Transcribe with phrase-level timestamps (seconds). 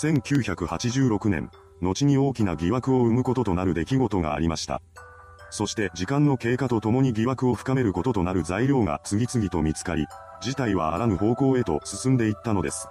[0.00, 1.50] 1986年、
[1.82, 4.80] 後に大きな疑惑を生むこととなる出来事がありました。
[5.50, 10.06] そして時間の経過とともに疑惑を深めることとなる材料が次々と見つかり、
[10.40, 12.88] 事態はあらぬ方向へと進んでいったのです。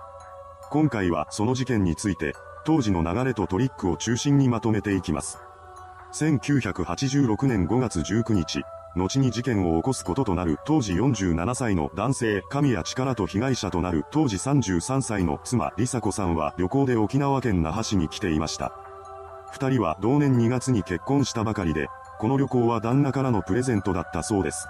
[0.69, 2.33] 今回はその事件について、
[2.65, 5.39] 当時の流れとトリックを中心にまとめていきます。
[6.13, 8.61] 1986年5月19日、
[8.99, 18.71] 後に事件を起こすこととなる当時47歳の男性神谷力と被害者となる当時33歳の妻梨紗子さんは旅行で沖縄県那覇市に来ていました。
[19.51, 21.87] 二人は同年2月に結婚したばかりで、
[22.19, 24.67] この旅行は旦那からのプレゼントだったそうです。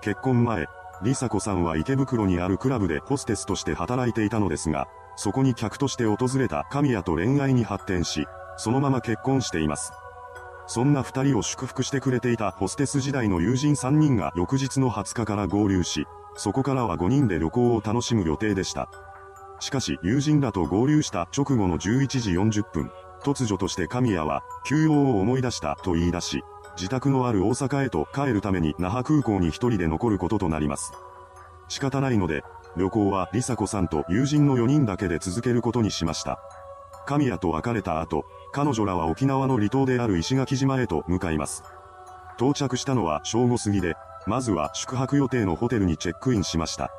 [0.00, 0.66] 結婚前、
[1.02, 9.92] 梨紗子さんは池袋にあるクラブでホステスとして働いていたのですが、そこに客として訪れた神谷と恋愛に発展し、そのまま結婚しています。
[10.68, 18.90] そんな二人を祝福してくれていたホステス時代の友人3人が翌日の20日から合流し、そこからは5人で旅行を楽しむ予定でした。
[19.60, 22.90] しかし友人らと合流した直後の11時40分、
[23.24, 26.42] 突如として神谷は、休養を思い出したと言い出し、
[26.76, 30.92] 自宅のある大阪へと帰るために那覇空港に一人で残ることとなります。
[31.68, 32.44] 仕方ないので、
[32.76, 36.38] 旅行は梨紗子さんと友人の4人だけで続けることにしました。
[37.06, 41.62] 神谷と別れた後、彼女らは沖縄の離島である石垣島へと向かいます。
[42.36, 43.96] 到着したのは正午過ぎで、
[44.26, 46.90] まずは宿泊予定のホテルにチェックインしました。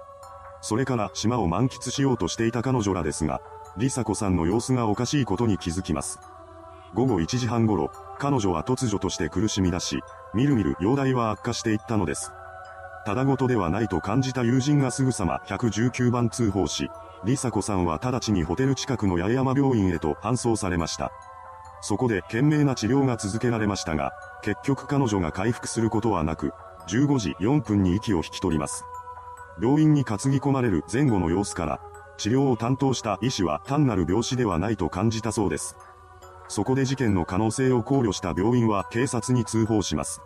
[0.62, 3.42] それから島を満喫しようとしていた彼女らですが、
[3.78, 6.20] リサ子さんの様子がおかしいことに気づきます。
[6.94, 10.02] 午後1時半頃、彼女は突如として苦しみ出し、
[10.34, 12.32] みるみる容体は悪化していったのです。
[13.06, 16.90] ただごとではないと感じた友人がすぐさま119番通報し、
[17.24, 21.12] リサ子さんは直ちにホテル近くの八重山病院へと搬送されました。
[21.82, 24.12] そこで懸命な治療が続けられましたが、
[24.44, 26.54] 結局彼女が回復することはなく、
[26.88, 28.84] 15時4分に息を引き取ります。
[29.62, 31.80] 病院に担ぎ込まれる前後の様子から、
[32.18, 35.78] 治療を担当した医師は単なる病死ではないと感じたそうです。
[36.50, 40.22] そこで事件の可能性を考慮した病院は警察に通報します。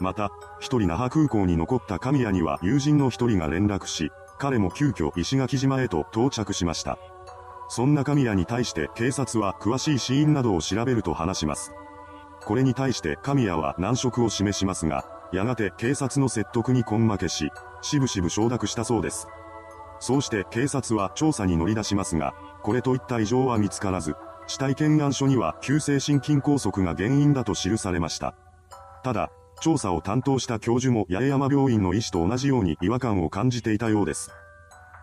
[0.00, 6.98] また、一人那覇空港に残った神谷には友人の一人が連絡し、彼も急遽石垣島へと到着しました。
[7.68, 11.72] そんな神谷に対して警察は詳しい死因などを調べると話します。
[12.44, 17.50] これに対して神谷は難色を示しますが、やがて警察の説得に根負けし、
[17.82, 19.26] しぶしぶ承諾したそうです。
[19.98, 24.14] そうして警察は調査に乗り出しますが、これといった異常は見つからず、
[24.46, 28.34] 死体検案書には急性心筋梗塞が原因だと記されました。
[29.02, 29.30] ただ、
[29.60, 34.30] 調査を担当した教授も八重山病院の医師と同じように違和感を感じていたようです。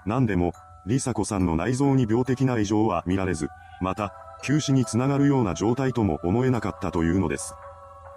[0.05, 0.53] 何でも、
[0.86, 3.50] リサ子さんの内臓に病的な異常は見られず、
[3.81, 7.53] また、急死につながるような状態とも思えなかったというのです。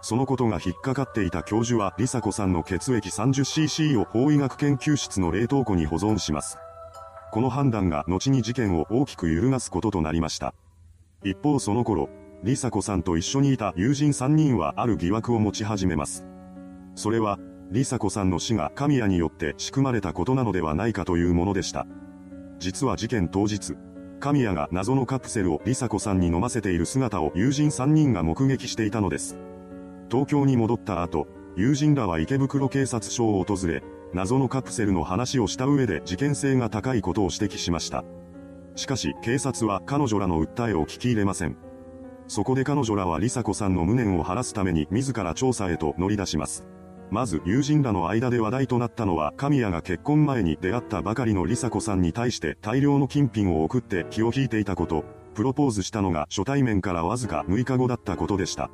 [0.00, 6.58] そのことが引っかかっていた教授は、リサ子さんの血液 30cc を法医学研究室の冷凍庫に保存します。
[7.32, 10.54] この判断が後に事件を大きく揺るがすこととなりました。
[11.22, 12.08] 一方その頃、
[12.42, 16.26] リサ子さんと一緒にいた友人3人はある疑惑を持ち始めます。
[16.94, 17.38] それは、
[17.70, 21.86] リサ子さんの死が神谷によって仕組まれたことなのではないかというものでした。
[22.64, 23.74] 実は事件当日、
[24.20, 29.36] 神谷が謎のカプセルを梨紗子さんに飲ませている姿を友人3人が目撃していたのです。
[30.10, 31.26] 東京に戻った後、
[31.56, 33.82] 友人らは池袋警察署を訪れ、
[34.14, 38.02] 謎のカプセルの話をした上で事件性が高いことを指摘しました。
[38.76, 41.58] しかし警察は彼女らの訴えを聞き入れません。
[42.28, 46.64] そこで彼女らは梨紗子さんの無念を晴らすために自ら調査へと乗り出します。
[47.10, 55.04] まず友人らの間で話題となったのは神谷が結婚前に出会ったばかりの梨紗子さんに対して大量の金品を送って気を引いていたこと、
[55.34, 58.70] プロポーズしたのが初対面からわずか6日後だったことでした。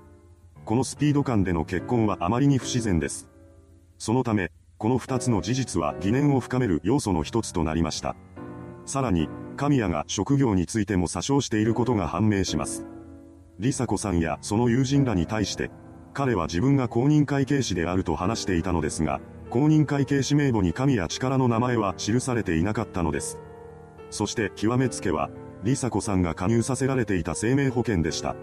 [0.64, 3.28] このスピード感での結婚はあまりに不自然です。
[3.98, 8.14] そのため、この2つの事実は疑念を深める要素の一つとなりました。
[8.86, 12.86] さらに、神谷が職業についても詐称していることが判明します。
[13.58, 15.70] 梨紗子さんやその友人らに対して、
[16.12, 23.38] 彼は自分が公認会計士であると話していたのですが、公認会計士名簿に神谷力の名前は記されていなかったのです。
[24.10, 25.31] そして極めつけは、
[25.62, 28.34] 梨紗子さんが加入させられていた生命保険でした。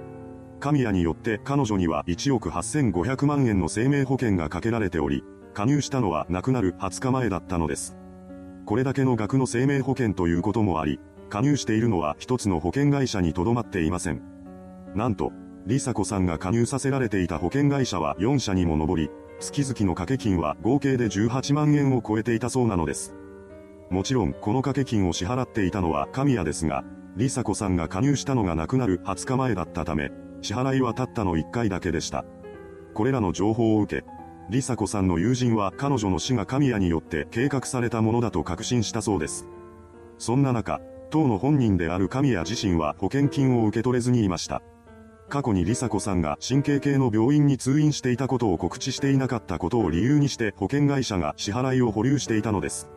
[0.59, 5.23] 神谷によって彼女には1億8500万円の生命保険がかけられており、
[5.53, 7.95] 加入したのは亡くなる20日前だったのです。
[8.65, 10.99] これだけの額の生命保険ということもあり、
[11.29, 14.21] 加入しているのは一つの保険会社にとどまっていません。
[14.95, 15.31] なんと、
[15.65, 19.09] 梨紗子さんが加入させられていた保険会社は4社にも上り、
[19.39, 23.13] 月々の掛け金は合計で18万円を超えていたそうなのです。
[23.89, 26.83] もちろん、この掛け金を支払っていたのは神谷ですが、
[27.15, 30.11] 梨紗子さんが加入したのが亡くなる20日前だったため、
[30.41, 32.25] 支払いはたったの1回だけでした。
[32.93, 34.05] これらの情報を受け、
[34.49, 39.47] 梨紗子さんの友人は彼女の死が神谷によって計画されたものだと確信したそうです。
[40.17, 44.61] そんな中、当の本人である神谷自身は保険金を受け取れずにいました。
[45.29, 52.89] 過去に梨紗子さんが神経系の病院に通院していたことを告知していなかったことを理由にして保険会社が支払いを保留していたのです。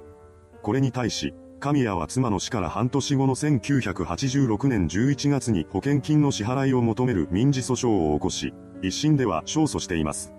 [0.63, 10.33] これに対し、神谷は妻の死から半年後の1986年11月に保険金の支払いを求める民事訴訟を起こし、一審では勝訴しています。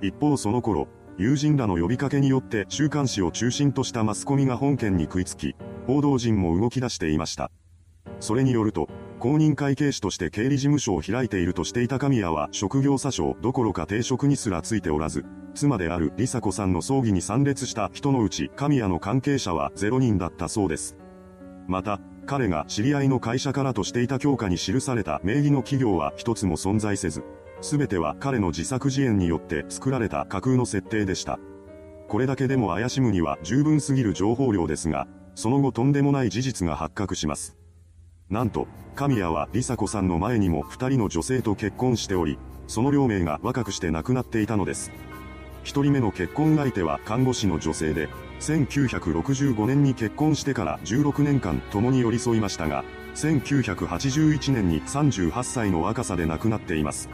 [0.00, 0.88] 一方その頃、
[1.18, 5.54] 友人らの呼びかけによって週刊誌を中心としたマスコミが本件に食いつき、
[5.86, 7.50] 報道陣も動き出していました。
[8.20, 8.88] それによると、
[9.24, 15.24] 公認会計士として経理事務所を開いているとしていた神谷は職業詐称どころか定職にすらついておらず、
[15.54, 20.98] 妻である梨紗子さんの葬儀に参列した人のうち神谷の関係者は0人だったそうです。
[21.66, 27.24] また、彼が知り合いの会社からとしていた強化に記された名義の企業は一つも存在せず、
[27.62, 31.38] すべては彼の自作自演によって作られた架空の設定でした。
[32.08, 37.56] これだけでも怪しむには十分すぎる情報量ですが、その後とんでもない事実が発覚します。
[38.30, 44.90] なんと、神谷は梨紗子さんの前にも二人の女性と結婚しており、その両名が若くして亡くなっていたのです。
[45.62, 48.08] 一人目の結婚相手は看護師の女性で、
[48.40, 52.84] 1965年に結婚してから16年間共に寄り添いましたが、
[53.14, 57.08] 1981年に38歳の若さで亡くなっています。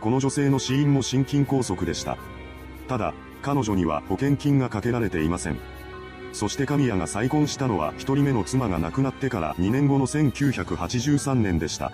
[0.00, 2.16] この女性の死因も心筋梗塞でした。
[2.88, 5.58] ただ、彼女には保険金がかけられていません。
[6.32, 11.92] そして神谷が再婚したのは一人目の妻が亡くなってから2年後の1983年でした。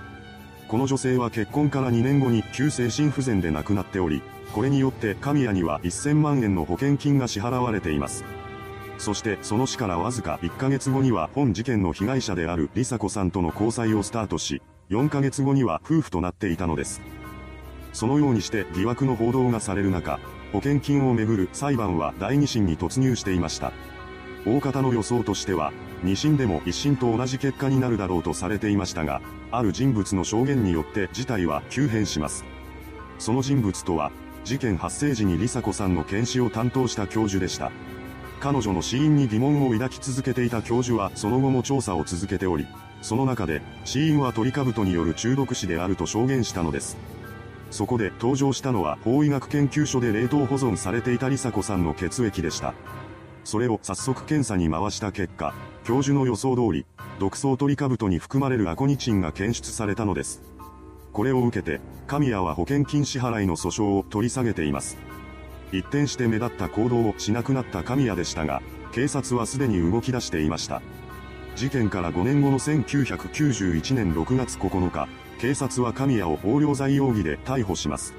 [0.68, 4.22] この女性は結婚から2年後に急性心不全で亡くなっており、
[4.52, 8.24] これによって神谷には1000万円の保険金が支払われています。
[8.98, 17.00] そしてその死からわずか1ヶ月後には本事件の被害者である梨紗子さんとの交際をスタートし、4ヶ月後には夫婦となっていたのです。
[17.92, 20.18] そのようにして疑惑の報道がされる中、
[20.52, 23.72] 保険金をめぐる裁判は第二審に突入していました。
[24.46, 25.72] 大方の予想としては、
[26.04, 29.20] 二審でも一審と同じ結果になるだろうとされていましたが、
[29.50, 32.44] ある人物の証言によって事態は急変します。
[33.18, 34.12] その人物とは、
[34.44, 37.72] 事件発生時に梨紗子さんの検視を担当した教授でした。
[38.38, 42.66] 彼女の死因に疑問を抱き続けていた教授はその後も調査を続けており、
[43.02, 46.96] その中で死因はトリカブトによる中毒死であると証言したのです。
[47.72, 52.74] そこで登場したのは法医学研究所で冷凍保存されていた梨紗子さんの血液でした。
[53.46, 55.54] それを早速検査に回した結果、
[55.84, 56.84] 教授の予想通り、
[57.20, 60.42] 毒草トリカブトに含まれるアコニチンが検出されたのです。
[61.12, 64.98] これを受けて、神谷は保険金支払いの訴訟を取り下げています。
[65.70, 70.82] 一転して目立った行動をしなくなった神谷でしたが、警察はすでに動き出していました。
[71.54, 75.06] 事件から5年後の1991年6月9日、
[75.40, 78.12] 警察は神谷を横領罪容疑で逮捕します。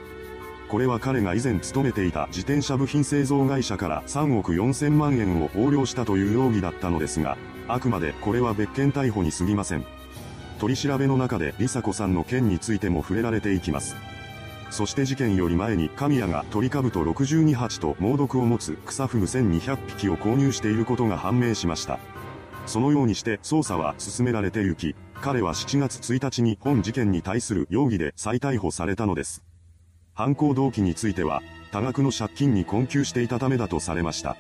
[0.70, 7.38] これは彼が以前勤めていた自転車部品製造会社から3億4000万円を横領したという容疑だったのですが、
[7.70, 9.86] あくまでこれは別件逮捕に過ぎません。
[10.60, 13.96] 取り調べの中で梨紗子さんの件についても触れられていきます。
[14.70, 22.00] そして事件より前に神谷が鳥兜62鉢と猛毒を持つ草フグ1200匹を購入していることが判明しました。
[22.66, 29.47] そのようにして捜査は進められて行き、彼は7月1日に本事件に対する容疑で再逮捕されたのです。
[30.18, 34.36] 犯行動機については、多額の借金に困窮していたためだとされました。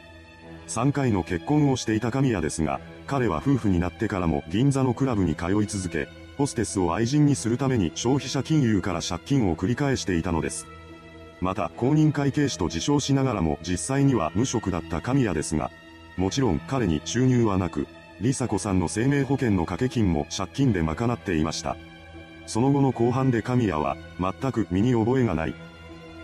[0.68, 10.66] 3回の結婚をしていた神谷ですが、彼は夫婦になってからも銀座のクラブに通い続け、ホステスを愛人にするために消費者金融から借金を繰り返していたのです。
[11.42, 15.70] また、公認会計士と自称しながらも実際には無職だった神谷ですが、
[16.16, 17.86] もちろん彼に収入はなく、
[18.20, 21.78] 梨紗子さんの生命保険の掛け金も借金で賄っていました。
[22.48, 25.67] その後の後半で神谷は、全く身に覚えがない。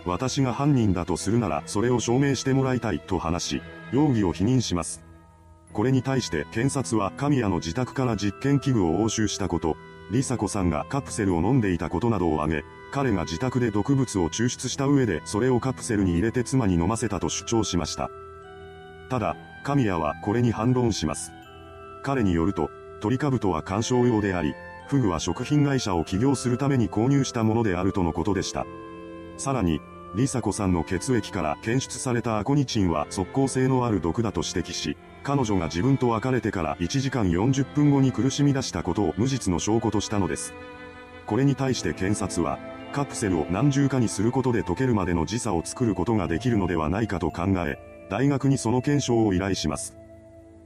[0.06, 5.02] 私が犯人だとするならそれを証明してもらいたいと話し、容疑を否認します。
[5.72, 9.76] これに対して検察は神谷の自宅から実験器具を押収したこと、
[10.10, 18.10] 梨紗子さんがカプセルを飲んでいたことなどを挙げ、彼が自宅で毒物を抽出した上でそれをカプセルに入れて妻に飲ませたと主張しました。
[19.08, 21.32] ただ、神谷はこれに反論します。
[22.02, 22.70] 彼によると、
[23.00, 24.54] トリカブトは鑑賞用であり、
[24.86, 28.66] フグは食品会社を起業するために購入したものであるとのことでした。
[29.38, 29.80] さらに、
[30.14, 40.54] 梨紗子さんの血液から検出されたアコニチンは即効性のある毒だと指摘し、彼女が自分と別れてから1時間40分後に苦しみ出したことを無実の証拠としたのです。
[41.26, 42.60] これに対して検察は、
[42.92, 47.78] カプセルを何重かにすることで溶けるまでの時差を作ることができるのではないかと考え、
[48.08, 49.96] 大学にその検証を依頼します。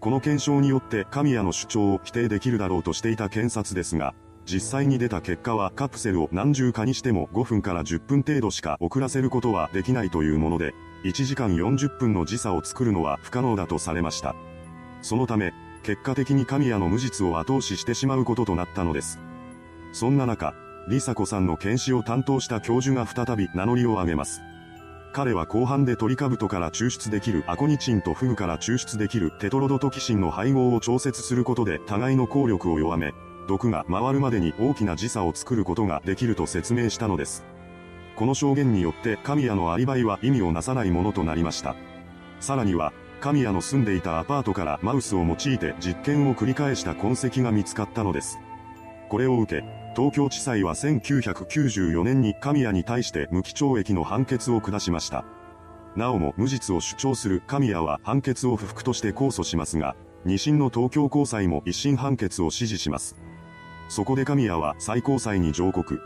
[0.00, 4.14] この検証によって神谷の主張を否定できるだろうとしていた検察ですが、
[4.50, 10.72] 実際に出た結果はカプセルを何重かにしても5分から10分程度しか遅らせることはできないというもので、
[11.04, 14.34] 1時間40分の時差を作るのは不可能だとされました。
[15.02, 15.52] そのため、
[15.82, 19.18] 結果的に神谷の無実を後押ししてしまうこととなったのです。
[19.92, 20.54] そんな中、
[20.86, 24.40] 梨紗子さんの検視を担当した教授が再び名乗りを上げます。
[25.12, 33.12] 彼は後半でトリカブトから抽出できるアコニチンとフグから抽出できるテトロドトキシンの配合を調節することで互いの効力を弱め、
[33.48, 37.44] 毒が回るまでに大きな時差を作ることができると説明したのです。
[38.14, 41.74] この証言によって神谷のアリバイは意味をなさないものとなりました。
[42.40, 48.38] さらには、神谷の住んでいたアパートからマウスを用いて実験を繰り返した痕跡が見つかったのです。
[49.08, 49.64] これを受け、
[49.96, 55.24] 東京地裁は1994年に神谷に対して無期懲役の判決を下しました。
[55.96, 63.16] なおも無実を主張する神谷は判決を不服として控訴しますが、二審の東京高裁も一審判決を支持します。
[63.88, 66.00] そこで神谷は最高裁に上告。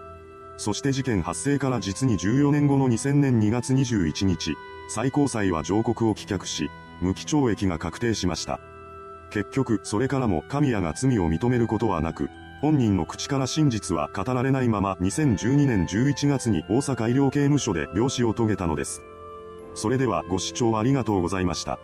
[0.56, 4.54] そして事件発生から実に14年後の2000年2月21日、
[4.88, 6.70] 最高裁は上告を棄却し、
[7.00, 8.60] 無期懲役が確定しました。
[9.30, 12.28] 結局、それからも神谷が罪を認めることはなく、
[12.60, 19.02] 本人の口から真実は語られないまま2012年11月に大阪医療刑務所で病死を遂げたのです。
[19.74, 21.80] それではご視聴ありがとうございました。